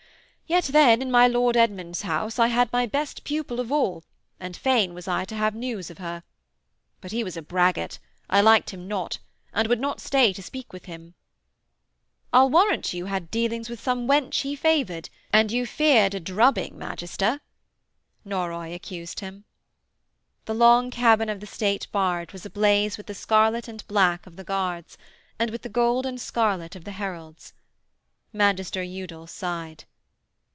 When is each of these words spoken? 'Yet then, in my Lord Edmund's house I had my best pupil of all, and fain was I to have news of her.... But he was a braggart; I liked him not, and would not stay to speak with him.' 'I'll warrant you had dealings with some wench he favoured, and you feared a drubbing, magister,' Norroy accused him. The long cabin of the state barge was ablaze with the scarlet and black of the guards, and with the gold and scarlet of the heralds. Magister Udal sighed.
'Yet 0.51 0.65
then, 0.65 1.01
in 1.01 1.09
my 1.09 1.29
Lord 1.29 1.55
Edmund's 1.55 2.01
house 2.01 2.37
I 2.37 2.47
had 2.47 2.73
my 2.73 2.85
best 2.85 3.23
pupil 3.23 3.61
of 3.61 3.71
all, 3.71 4.03
and 4.37 4.53
fain 4.57 4.93
was 4.93 5.07
I 5.07 5.23
to 5.23 5.35
have 5.37 5.55
news 5.55 5.89
of 5.89 5.97
her.... 5.99 6.23
But 6.99 7.13
he 7.13 7.23
was 7.23 7.37
a 7.37 7.41
braggart; 7.41 7.99
I 8.29 8.41
liked 8.41 8.71
him 8.71 8.85
not, 8.85 9.19
and 9.53 9.69
would 9.69 9.79
not 9.79 10.01
stay 10.01 10.33
to 10.33 10.43
speak 10.43 10.73
with 10.73 10.83
him.' 10.87 11.13
'I'll 12.33 12.49
warrant 12.49 12.93
you 12.93 13.05
had 13.05 13.31
dealings 13.31 13.69
with 13.69 13.79
some 13.79 14.09
wench 14.09 14.41
he 14.41 14.53
favoured, 14.57 15.09
and 15.31 15.53
you 15.53 15.65
feared 15.65 16.13
a 16.13 16.19
drubbing, 16.19 16.77
magister,' 16.77 17.39
Norroy 18.25 18.75
accused 18.75 19.21
him. 19.21 19.45
The 20.43 20.53
long 20.53 20.91
cabin 20.91 21.29
of 21.29 21.39
the 21.39 21.47
state 21.47 21.87
barge 21.93 22.33
was 22.33 22.45
ablaze 22.45 22.97
with 22.97 23.05
the 23.07 23.15
scarlet 23.15 23.69
and 23.69 23.87
black 23.87 24.27
of 24.27 24.35
the 24.35 24.43
guards, 24.43 24.97
and 25.39 25.49
with 25.49 25.61
the 25.61 25.69
gold 25.69 26.05
and 26.05 26.19
scarlet 26.19 26.75
of 26.75 26.83
the 26.83 26.91
heralds. 26.99 27.53
Magister 28.33 28.83
Udal 28.83 29.27
sighed. 29.27 29.85